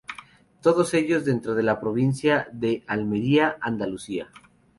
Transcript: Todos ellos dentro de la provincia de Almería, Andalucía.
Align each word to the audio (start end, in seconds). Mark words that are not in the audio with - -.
Todos 0.63 0.95
ellos 0.95 1.25
dentro 1.25 1.53
de 1.53 1.61
la 1.61 1.79
provincia 1.79 2.47
de 2.53 2.83
Almería, 2.87 3.57
Andalucía. 3.61 4.31